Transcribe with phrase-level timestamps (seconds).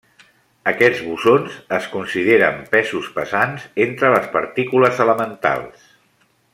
[0.69, 5.89] Aquests bosons es consideren pesos pesants entre les partícules elementals.